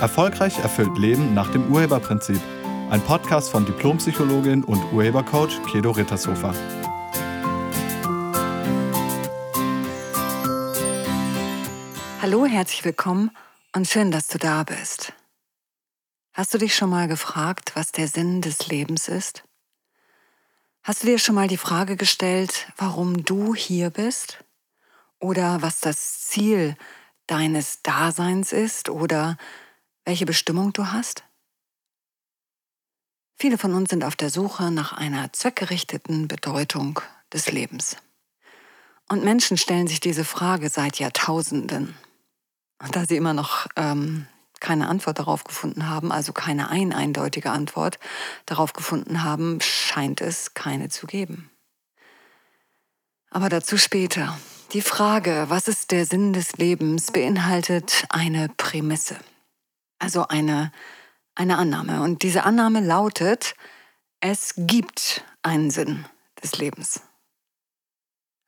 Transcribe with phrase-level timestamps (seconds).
[0.00, 2.40] Erfolgreich erfüllt Leben nach dem Urheberprinzip.
[2.88, 6.54] Ein Podcast von Diplompsychologin und Urhebercoach Kedo Rittershofer.
[12.22, 13.30] Hallo, herzlich willkommen
[13.76, 15.12] und schön, dass du da bist.
[16.32, 19.44] Hast du dich schon mal gefragt, was der Sinn des Lebens ist?
[20.82, 24.42] Hast du dir schon mal die Frage gestellt, warum du hier bist?
[25.18, 26.74] Oder was das Ziel
[27.26, 28.88] deines Daseins ist?
[28.88, 29.36] Oder
[30.04, 31.24] welche Bestimmung du hast?
[33.40, 37.00] Viele von uns sind auf der Suche nach einer zweckgerichteten Bedeutung
[37.32, 37.96] des Lebens.
[39.08, 41.96] Und Menschen stellen sich diese Frage seit Jahrtausenden.
[42.82, 44.26] Und da sie immer noch ähm,
[44.60, 47.98] keine Antwort darauf gefunden haben, also keine ein eindeutige Antwort
[48.46, 51.50] darauf gefunden haben, scheint es keine zu geben.
[53.30, 54.38] Aber dazu später.
[54.72, 59.18] Die Frage, was ist der Sinn des Lebens, beinhaltet eine Prämisse
[60.00, 60.72] also eine,
[61.36, 62.02] eine Annahme.
[62.02, 63.54] Und diese Annahme lautet,
[64.18, 66.06] es gibt einen Sinn
[66.42, 67.02] des Lebens.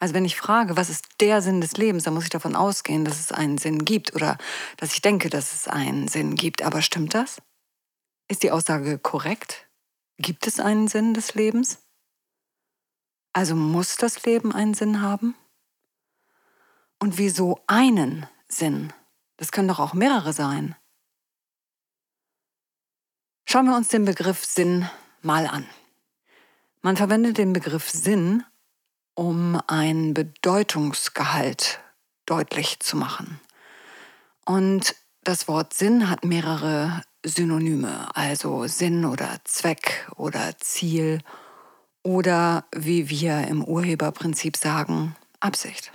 [0.01, 3.05] Also wenn ich frage, was ist der Sinn des Lebens, dann muss ich davon ausgehen,
[3.05, 4.37] dass es einen Sinn gibt oder
[4.77, 6.63] dass ich denke, dass es einen Sinn gibt.
[6.63, 7.41] Aber stimmt das?
[8.27, 9.69] Ist die Aussage korrekt?
[10.19, 11.79] Gibt es einen Sinn des Lebens?
[13.33, 15.37] Also muss das Leben einen Sinn haben?
[16.99, 18.93] Und wieso einen Sinn?
[19.37, 20.75] Das können doch auch mehrere sein.
[23.53, 24.89] Schauen wir uns den Begriff Sinn
[25.21, 25.67] mal an.
[26.81, 28.45] Man verwendet den Begriff Sinn,
[29.13, 31.79] um ein Bedeutungsgehalt
[32.25, 33.43] deutlich zu machen.
[34.47, 41.19] Und das Wort Sinn hat mehrere Synonyme, also Sinn oder Zweck oder Ziel
[42.03, 45.93] oder wie wir im Urheberprinzip sagen, Absicht.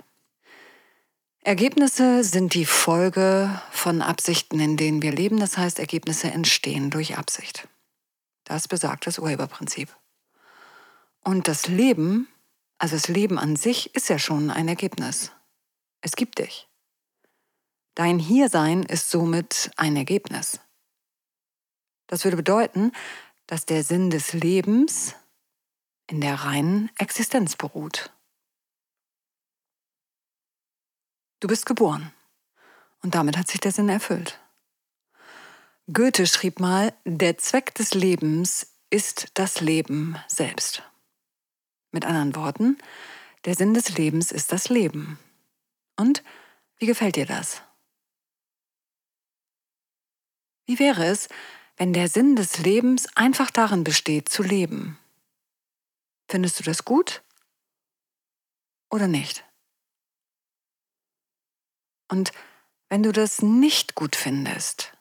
[1.48, 5.40] Ergebnisse sind die Folge von Absichten, in denen wir leben.
[5.40, 7.68] Das heißt, Ergebnisse entstehen durch Absicht.
[8.44, 9.88] Das besagt das Urheberprinzip.
[11.24, 12.28] Und das Leben,
[12.76, 15.32] also das Leben an sich, ist ja schon ein Ergebnis.
[16.02, 16.68] Es gibt dich.
[17.94, 20.60] Dein Hiersein ist somit ein Ergebnis.
[22.08, 22.92] Das würde bedeuten,
[23.46, 25.14] dass der Sinn des Lebens
[26.10, 28.12] in der reinen Existenz beruht.
[31.40, 32.12] Du bist geboren.
[33.02, 34.40] Und damit hat sich der Sinn erfüllt.
[35.92, 40.82] Goethe schrieb mal, der Zweck des Lebens ist das Leben selbst.
[41.92, 42.76] Mit anderen Worten,
[43.44, 45.18] der Sinn des Lebens ist das Leben.
[45.96, 46.22] Und
[46.76, 47.62] wie gefällt dir das?
[50.66, 51.28] Wie wäre es,
[51.76, 54.98] wenn der Sinn des Lebens einfach darin besteht, zu leben?
[56.28, 57.22] Findest du das gut
[58.90, 59.47] oder nicht?
[62.08, 62.32] Und
[62.88, 64.96] wenn du das nicht gut findest,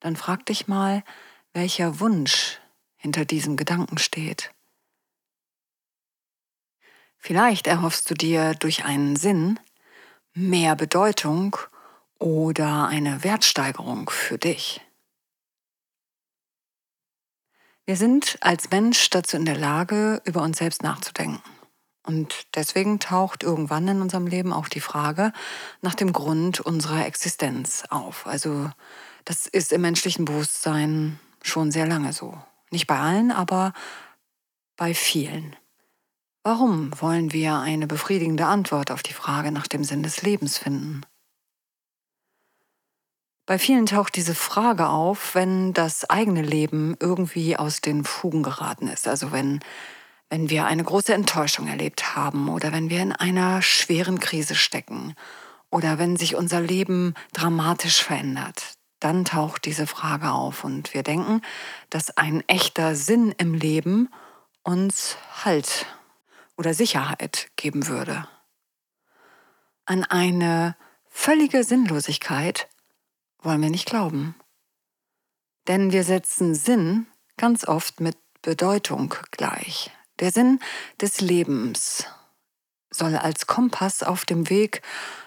[0.00, 1.04] dann frag dich mal,
[1.52, 2.58] welcher Wunsch
[2.96, 4.52] hinter diesem Gedanken steht.
[7.18, 9.58] Vielleicht erhoffst du dir durch einen Sinn
[10.32, 11.56] mehr Bedeutung
[12.18, 14.80] oder eine Wertsteigerung für dich.
[17.84, 21.55] Wir sind als Mensch dazu in der Lage, über uns selbst nachzudenken.
[22.06, 25.32] Und deswegen taucht irgendwann in unserem Leben auch die Frage
[25.82, 28.26] nach dem Grund unserer Existenz auf.
[28.26, 28.70] Also
[29.24, 32.40] das ist im menschlichen Bewusstsein schon sehr lange so.
[32.70, 33.72] Nicht bei allen, aber
[34.76, 35.56] bei vielen.
[36.44, 41.00] Warum wollen wir eine befriedigende Antwort auf die Frage nach dem Sinn des Lebens finden?
[43.46, 48.86] Bei vielen taucht diese Frage auf, wenn das eigene Leben irgendwie aus den Fugen geraten
[48.86, 49.08] ist.
[49.08, 49.60] Also wenn
[50.28, 55.14] wenn wir eine große Enttäuschung erlebt haben oder wenn wir in einer schweren Krise stecken
[55.70, 61.42] oder wenn sich unser Leben dramatisch verändert, dann taucht diese Frage auf und wir denken,
[61.90, 64.08] dass ein echter Sinn im Leben
[64.62, 65.86] uns Halt
[66.56, 68.26] oder Sicherheit geben würde.
[69.84, 70.76] An eine
[71.08, 72.68] völlige Sinnlosigkeit
[73.40, 74.34] wollen wir nicht glauben.
[75.68, 77.06] Denn wir setzen Sinn
[77.36, 79.95] ganz oft mit Bedeutung gleich.
[80.20, 80.60] Der Sinn
[81.00, 82.06] des Lebens
[82.90, 84.82] soll als Kompass auf dem Weg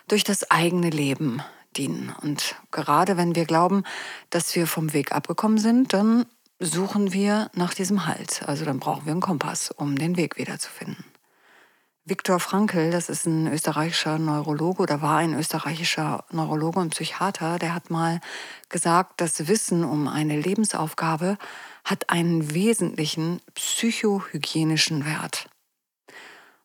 [0.08, 1.42] durch das eigene Leben
[1.78, 2.14] dienen.
[2.22, 3.84] Und gerade wenn wir glauben,
[4.30, 6.26] dass wir vom Weg abgekommen sind, dann
[6.60, 8.44] suchen wir nach diesem Halt.
[8.48, 11.06] Also dann brauchen wir einen Kompass, um den Weg wiederzufinden.
[12.06, 17.76] Viktor Frankl, das ist ein österreichischer Neurologe oder war ein österreichischer Neurologe und Psychiater, der
[17.76, 18.20] hat mal
[18.68, 21.38] gesagt, das Wissen um eine Lebensaufgabe
[21.84, 25.50] hat einen wesentlichen psychohygienischen Wert.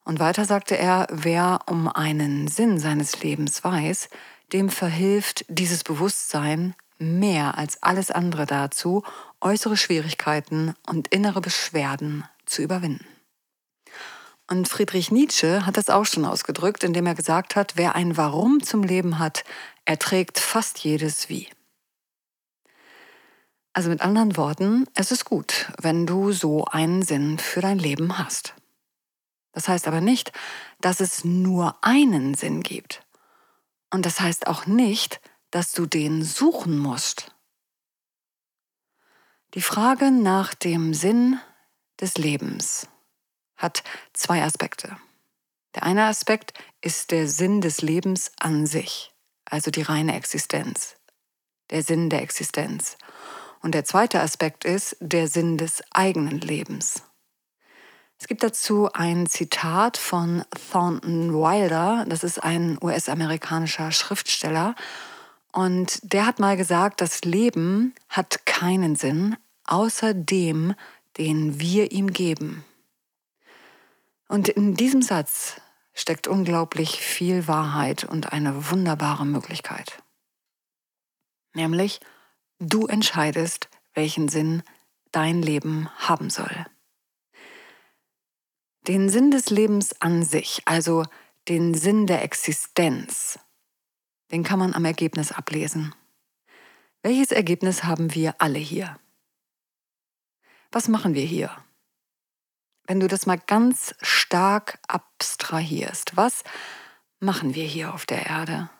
[0.04, 4.10] Und weiter sagte er, wer um einen Sinn seines Lebens weiß,
[4.52, 9.02] dem verhilft dieses Bewusstsein mehr als alles andere dazu,
[9.40, 13.06] äußere Schwierigkeiten und innere Beschwerden zu überwinden.
[14.46, 18.62] Und Friedrich Nietzsche hat das auch schon ausgedrückt, indem er gesagt hat, wer ein Warum
[18.62, 19.44] zum Leben hat,
[19.86, 21.48] erträgt fast jedes Wie.
[23.74, 28.18] Also mit anderen Worten, es ist gut, wenn du so einen Sinn für dein Leben
[28.18, 28.54] hast.
[29.50, 30.32] Das heißt aber nicht,
[30.80, 33.04] dass es nur einen Sinn gibt.
[33.90, 37.34] Und das heißt auch nicht, dass du den suchen musst.
[39.54, 41.40] Die Frage nach dem Sinn
[42.00, 42.88] des Lebens
[43.56, 43.82] hat
[44.12, 44.96] zwei Aspekte.
[45.74, 49.12] Der eine Aspekt ist der Sinn des Lebens an sich,
[49.44, 50.96] also die reine Existenz,
[51.70, 52.96] der Sinn der Existenz.
[53.64, 57.02] Und der zweite Aspekt ist der Sinn des eigenen Lebens.
[58.18, 64.74] Es gibt dazu ein Zitat von Thornton Wilder, das ist ein US-amerikanischer Schriftsteller,
[65.50, 69.34] und der hat mal gesagt, das Leben hat keinen Sinn
[69.64, 70.74] außer dem,
[71.16, 72.66] den wir ihm geben.
[74.28, 75.58] Und in diesem Satz
[75.94, 80.02] steckt unglaublich viel Wahrheit und eine wunderbare Möglichkeit.
[81.54, 82.00] Nämlich,
[82.58, 84.62] du entscheidest, welchen Sinn
[85.12, 86.66] dein Leben haben soll.
[88.86, 91.04] Den Sinn des Lebens an sich, also
[91.48, 93.38] den Sinn der Existenz,
[94.30, 95.94] den kann man am Ergebnis ablesen.
[97.02, 98.98] Welches Ergebnis haben wir alle hier?
[100.70, 101.64] Was machen wir hier?
[102.86, 106.44] wenn du das mal ganz stark abstrahierst, was
[107.20, 108.70] machen wir hier auf der Erde?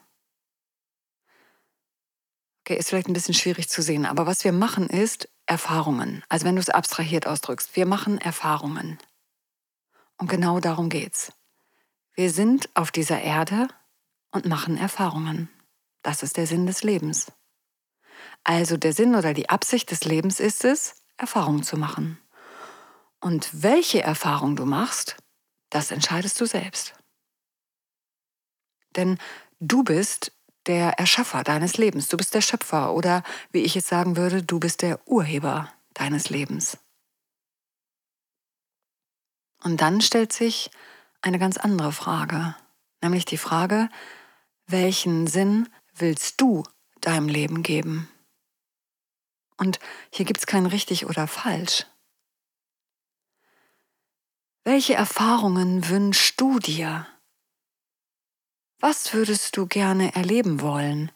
[2.66, 6.24] Okay, ist vielleicht ein bisschen schwierig zu sehen, aber was wir machen ist Erfahrungen.
[6.30, 8.96] Also wenn du es abstrahiert ausdrückst, wir machen Erfahrungen.
[10.16, 11.30] Und genau darum geht's.
[12.14, 13.68] Wir sind auf dieser Erde
[14.30, 15.50] und machen Erfahrungen.
[16.00, 17.30] Das ist der Sinn des Lebens.
[18.44, 22.18] Also der Sinn oder die Absicht des Lebens ist es, Erfahrungen zu machen.
[23.20, 25.18] Und welche Erfahrung du machst,
[25.68, 26.94] das entscheidest du selbst.
[28.96, 29.18] Denn
[29.60, 30.33] du bist
[30.66, 33.22] der Erschaffer deines Lebens, du bist der Schöpfer oder
[33.52, 36.78] wie ich es sagen würde, du bist der Urheber deines Lebens.
[39.62, 40.70] Und dann stellt sich
[41.22, 42.54] eine ganz andere Frage,
[43.02, 43.88] nämlich die Frage,
[44.66, 46.64] welchen Sinn willst du
[47.00, 48.08] deinem Leben geben?
[49.56, 49.78] Und
[50.10, 51.86] hier gibt es kein richtig oder falsch.
[54.64, 57.06] Welche Erfahrungen wünschst du dir?
[58.86, 61.10] Was würdest du gerne erleben wollen?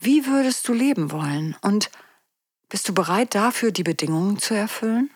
[0.00, 1.56] Wie würdest du leben wollen?
[1.62, 1.92] Und
[2.68, 5.08] bist du bereit dafür, die Bedingungen zu erfüllen?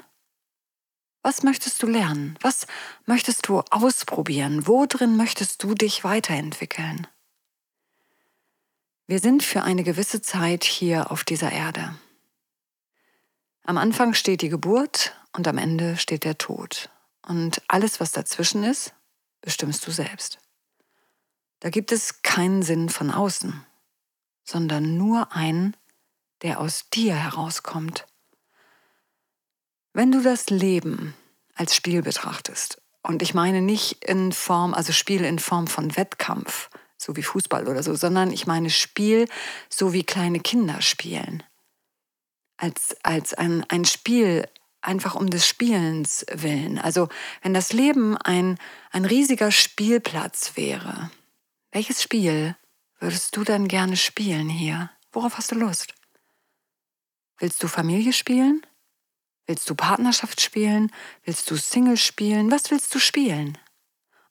[1.22, 2.38] Was möchtest du lernen?
[2.40, 2.68] Was
[3.04, 4.68] möchtest du ausprobieren?
[4.68, 7.08] Wo drin möchtest du dich weiterentwickeln?
[9.08, 11.98] Wir sind für eine gewisse Zeit hier auf dieser Erde.
[13.64, 16.90] Am Anfang steht die Geburt und am Ende steht der Tod.
[17.26, 18.94] Und alles, was dazwischen ist,
[19.40, 20.38] bestimmst du selbst.
[21.66, 23.66] Da gibt es keinen Sinn von außen,
[24.44, 25.76] sondern nur einen,
[26.42, 28.06] der aus dir herauskommt.
[29.92, 31.16] Wenn du das Leben
[31.56, 36.70] als Spiel betrachtest, und ich meine nicht in Form, also Spiel in Form von Wettkampf,
[36.98, 39.26] so wie Fußball oder so, sondern ich meine Spiel,
[39.68, 41.42] so wie kleine Kinder spielen.
[42.58, 44.48] Als, als ein, ein Spiel,
[44.82, 46.78] einfach um des Spielens willen.
[46.78, 47.08] Also
[47.42, 48.56] wenn das Leben ein,
[48.92, 51.10] ein riesiger Spielplatz wäre,
[51.76, 52.56] welches Spiel
[53.00, 54.88] würdest du dann gerne spielen hier?
[55.12, 55.92] Worauf hast du Lust?
[57.36, 58.64] Willst du Familie spielen?
[59.44, 60.90] Willst du Partnerschaft spielen?
[61.24, 62.50] Willst du Single spielen?
[62.50, 63.58] Was willst du spielen?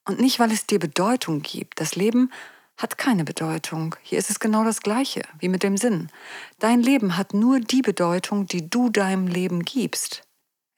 [0.06, 1.80] Und nicht, weil es dir Bedeutung gibt.
[1.80, 2.32] Das Leben
[2.78, 3.96] hat keine Bedeutung.
[4.02, 6.10] Hier ist es genau das Gleiche wie mit dem Sinn.
[6.58, 10.24] Dein Leben hat nur die Bedeutung, die du deinem Leben gibst.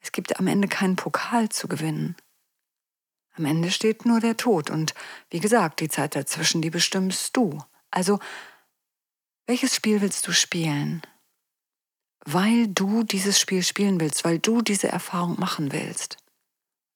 [0.00, 2.14] Es gibt am Ende keinen Pokal zu gewinnen.
[3.38, 4.94] Am Ende steht nur der Tod und
[5.30, 7.58] wie gesagt, die Zeit dazwischen, die bestimmst du.
[7.90, 8.18] Also,
[9.46, 11.02] welches Spiel willst du spielen?
[12.24, 16.18] Weil du dieses Spiel spielen willst, weil du diese Erfahrung machen willst.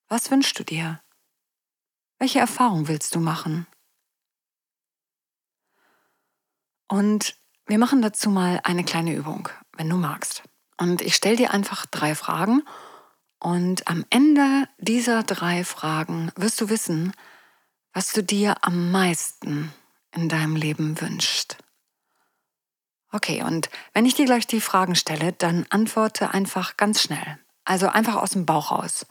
[0.09, 1.01] Was wünschst du dir?
[2.19, 3.65] Welche Erfahrung willst du machen?
[6.87, 10.43] Und wir machen dazu mal eine kleine Übung, wenn du magst.
[10.77, 12.63] Und ich stelle dir einfach drei Fragen
[13.43, 17.13] und am Ende dieser drei Fragen wirst du wissen,
[17.91, 19.73] was du dir am meisten
[20.11, 21.57] in deinem Leben wünschst.
[23.11, 27.37] Okay, und wenn ich dir gleich die Fragen stelle, dann antworte einfach ganz schnell.
[27.65, 29.05] Also einfach aus dem Bauch raus.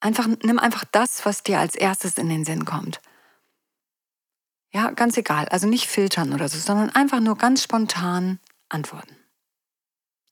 [0.00, 3.00] Einfach, nimm einfach das, was dir als erstes in den Sinn kommt.
[4.70, 5.48] Ja, ganz egal.
[5.48, 9.16] Also nicht filtern oder so, sondern einfach nur ganz spontan antworten.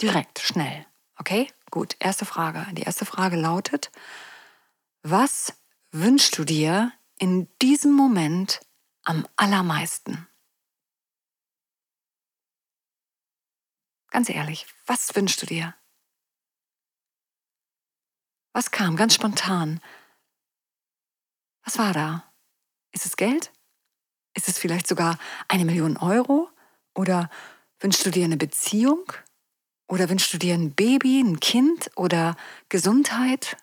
[0.01, 0.87] Direkt, schnell.
[1.19, 1.51] Okay?
[1.71, 2.67] Gut, erste Frage.
[2.75, 3.91] Die erste Frage lautet,
[5.03, 5.55] was
[5.91, 8.61] wünschst du dir in diesem Moment
[9.05, 10.27] am allermeisten?
[14.11, 15.75] Ganz ehrlich, was wünschst du dir?
[18.53, 19.81] Was kam ganz spontan?
[21.65, 22.33] Was war da?
[22.93, 23.53] Ist es Geld?
[24.35, 25.19] Ist es vielleicht sogar
[25.49, 26.49] eine Million Euro?
[26.95, 27.29] Oder
[27.81, 29.13] wünschst du dir eine Beziehung?
[29.87, 32.37] Oder wünschst du dir ein Baby, ein Kind oder
[32.69, 33.57] Gesundheit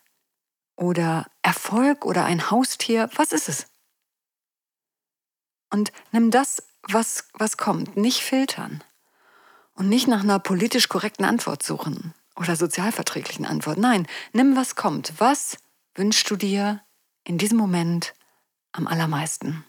[0.75, 3.09] oder Erfolg oder ein Haustier?
[3.15, 3.67] Was ist es?
[5.71, 8.83] Und nimm das, was, was kommt, nicht filtern
[9.73, 13.77] und nicht nach einer politisch korrekten Antwort suchen oder sozialverträglichen Antwort.
[13.77, 15.13] Nein, nimm, was kommt.
[15.19, 15.57] Was
[15.95, 16.81] wünschst du dir
[17.23, 18.13] in diesem Moment
[18.73, 19.63] am allermeisten?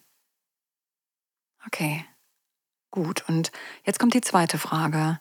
[1.67, 2.05] Okay,
[2.91, 3.25] gut.
[3.29, 3.53] Und
[3.85, 5.21] jetzt kommt die zweite Frage.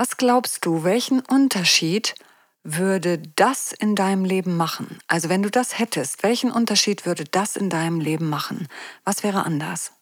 [0.00, 2.14] Was glaubst du, welchen Unterschied
[2.62, 5.00] würde das in deinem Leben machen?
[5.08, 8.68] Also wenn du das hättest, welchen Unterschied würde das in deinem Leben machen?
[9.02, 9.92] Was wäre anders?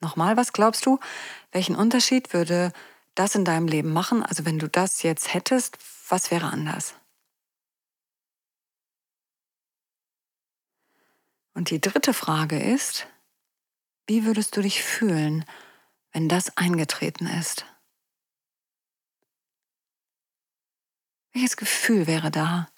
[0.00, 0.98] Nochmal, was glaubst du,
[1.52, 2.72] welchen Unterschied würde
[3.14, 4.24] das in deinem Leben machen?
[4.24, 6.96] Also wenn du das jetzt hättest, was wäre anders?
[11.54, 13.06] Und die dritte Frage ist,
[14.06, 15.44] wie würdest du dich fühlen,
[16.12, 17.64] wenn das eingetreten ist?
[21.32, 22.68] Welches Gefühl wäre da?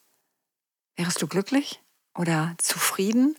[0.97, 1.83] Wärest du glücklich
[2.15, 3.37] oder zufrieden,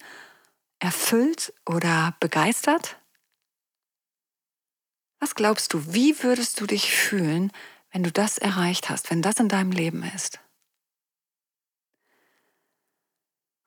[0.79, 2.99] erfüllt oder begeistert?
[5.19, 7.51] Was glaubst du, wie würdest du dich fühlen,
[7.91, 10.39] wenn du das erreicht hast, wenn das in deinem Leben ist?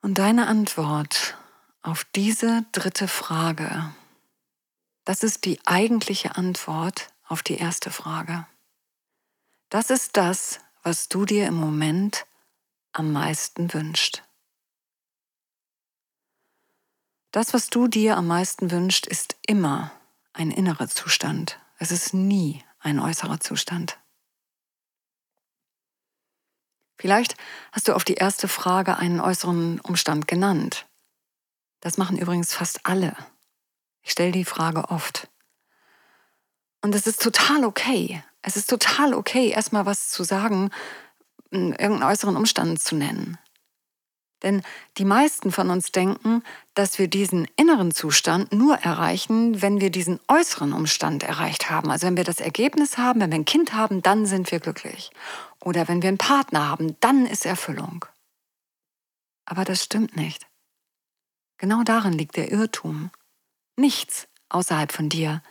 [0.01, 1.35] Und deine Antwort
[1.81, 3.93] auf diese dritte Frage
[5.09, 8.45] das ist die eigentliche Antwort auf die erste Frage.
[9.69, 12.27] Das ist das, was du dir im Moment
[12.91, 14.21] am meisten wünscht.
[17.31, 19.91] Das, was du dir am meisten wünscht, ist immer
[20.33, 21.59] ein innerer Zustand.
[21.79, 23.97] Es ist nie ein äußerer Zustand.
[26.99, 27.35] Vielleicht
[27.71, 30.85] hast du auf die erste Frage einen äußeren Umstand genannt.
[31.79, 33.17] Das machen übrigens fast alle
[34.01, 35.27] ich stelle die Frage oft.
[36.81, 38.23] Und es ist total okay.
[38.41, 40.71] Es ist total okay, erstmal was zu sagen,
[41.51, 43.37] irgendeinen äußeren Umstand zu nennen.
[44.43, 44.61] Denn
[44.97, 50.19] die meisten von uns denken, dass wir diesen inneren Zustand nur erreichen, wenn wir diesen
[50.29, 51.91] äußeren Umstand erreicht haben.
[51.91, 55.11] Also wenn wir das Ergebnis haben, wenn wir ein Kind haben, dann sind wir glücklich.
[55.61, 58.05] Oder wenn wir einen Partner haben, dann ist Erfüllung.
[59.45, 60.47] Aber das stimmt nicht.
[61.57, 63.11] Genau darin liegt der Irrtum.
[63.79, 65.41] Nichts außerhalb von dir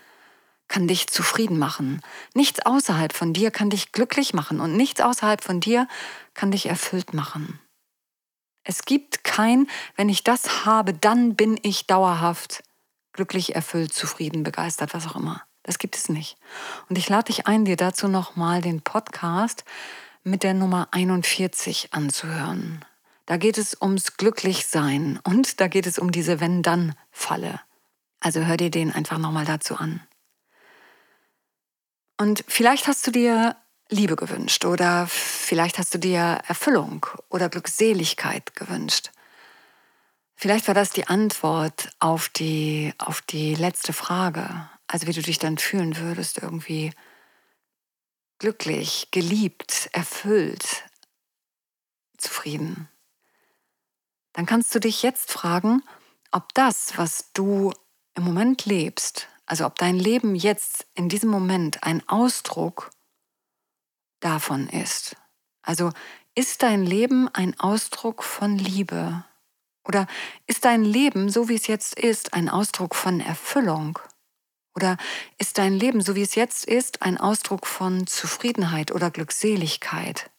[0.69, 2.03] kann dich zufrieden machen.
[2.35, 5.89] Nichts außerhalb von dir kann dich glücklich machen und nichts außerhalb von dir
[6.35, 7.59] kann dich erfüllt machen.
[8.65, 9.67] Es gibt kein,
[9.97, 12.63] wenn ich das habe, dann bin ich dauerhaft
[13.15, 15.43] glücklich, erfüllt, zufrieden, begeistert, was auch immer.
[15.63, 16.37] Das gibt es nicht.
[16.91, 19.65] Und ich lade dich ein, dir dazu nochmal den Podcast
[20.23, 22.85] mit der Nummer 41 anzuhören.
[23.25, 27.61] Da geht es ums Glücklichsein und da geht es um diese Wenn-Dann-Falle.
[28.21, 30.01] Also hör dir den einfach nochmal dazu an.
[32.21, 33.57] Und vielleicht hast du dir
[33.91, 39.11] Liebe gewünscht oder vielleicht hast du dir Erfüllung oder Glückseligkeit gewünscht.
[40.35, 45.39] Vielleicht war das die Antwort auf die, auf die letzte Frage, also wie du dich
[45.39, 46.93] dann fühlen würdest, irgendwie
[48.39, 50.85] glücklich, geliebt, erfüllt,
[52.19, 52.89] zufrieden.
[54.33, 55.83] Dann kannst du dich jetzt fragen,
[56.31, 57.73] ob das, was du
[58.19, 62.91] im Moment lebst, also ob dein Leben jetzt in diesem Moment ein Ausdruck
[64.21, 65.17] davon ist.
[65.63, 65.93] Also
[66.35, 69.25] ist dein Leben ein Ausdruck von Liebe?
[69.85, 70.07] Oder
[70.47, 73.99] ist dein Leben, so wie es jetzt ist, ein Ausdruck von Erfüllung?
[74.75, 74.97] Oder
[75.39, 80.31] ist dein Leben, so wie es jetzt ist, ein Ausdruck von Zufriedenheit oder Glückseligkeit?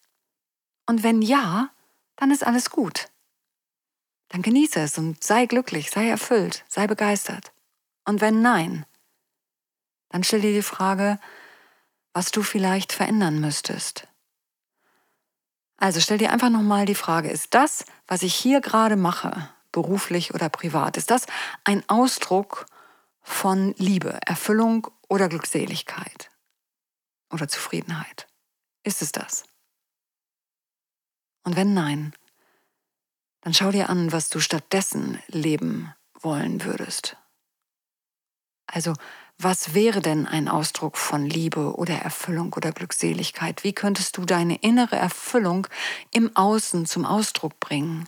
[0.85, 1.69] Und wenn ja,
[2.17, 3.09] dann ist alles gut.
[4.27, 7.51] Dann genieße es und sei glücklich, sei erfüllt, sei begeistert.
[8.05, 8.85] Und wenn nein,
[10.09, 11.19] dann stell dir die Frage,
[12.13, 14.07] was du vielleicht verändern müsstest.
[15.77, 20.33] Also stell dir einfach nochmal die Frage, ist das, was ich hier gerade mache, beruflich
[20.33, 21.25] oder privat, ist das
[21.63, 22.65] ein Ausdruck
[23.21, 26.29] von Liebe, Erfüllung oder Glückseligkeit
[27.31, 28.27] oder Zufriedenheit?
[28.83, 29.43] Ist es das?
[31.43, 32.13] Und wenn nein,
[33.41, 37.15] dann schau dir an, was du stattdessen leben wollen würdest.
[38.71, 38.93] Also
[39.37, 43.63] was wäre denn ein Ausdruck von Liebe oder Erfüllung oder Glückseligkeit?
[43.63, 45.67] Wie könntest du deine innere Erfüllung
[46.11, 48.07] im Außen zum Ausdruck bringen?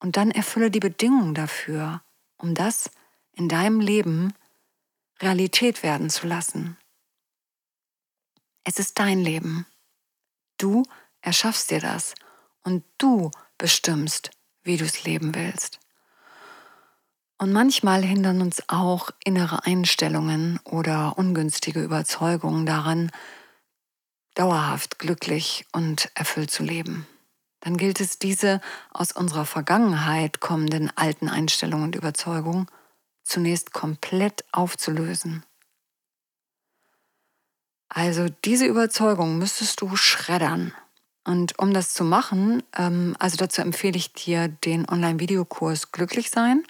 [0.00, 2.02] Und dann erfülle die Bedingungen dafür,
[2.36, 2.90] um das
[3.32, 4.34] in deinem Leben
[5.20, 6.76] Realität werden zu lassen.
[8.64, 9.66] Es ist dein Leben.
[10.58, 10.82] Du
[11.20, 12.14] erschaffst dir das
[12.62, 14.30] und du bestimmst,
[14.62, 15.80] wie du es leben willst.
[17.38, 23.10] Und manchmal hindern uns auch innere Einstellungen oder ungünstige Überzeugungen daran,
[24.34, 27.06] dauerhaft glücklich und erfüllt zu leben.
[27.60, 28.60] Dann gilt es, diese
[28.92, 32.66] aus unserer Vergangenheit kommenden alten Einstellungen und Überzeugungen
[33.22, 35.44] zunächst komplett aufzulösen.
[37.88, 40.72] Also diese Überzeugung müsstest du schreddern.
[41.26, 46.64] Und um das zu machen, ähm, also dazu empfehle ich dir den Online-Videokurs Glücklich sein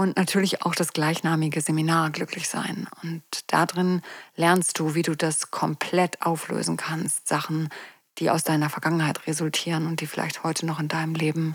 [0.00, 2.88] und natürlich auch das gleichnamige Seminar Glücklich sein.
[3.02, 4.00] Und darin
[4.34, 7.28] lernst du, wie du das komplett auflösen kannst.
[7.28, 7.68] Sachen,
[8.16, 11.54] die aus deiner Vergangenheit resultieren und die vielleicht heute noch in deinem Leben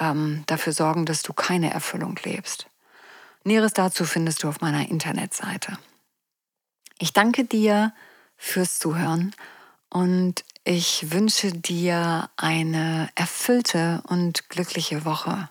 [0.00, 2.68] ähm, dafür sorgen, dass du keine Erfüllung lebst.
[3.44, 5.76] Näheres dazu findest du auf meiner Internetseite.
[6.98, 7.92] Ich danke dir
[8.38, 9.34] fürs Zuhören
[9.90, 15.50] und ich wünsche dir eine erfüllte und glückliche Woche.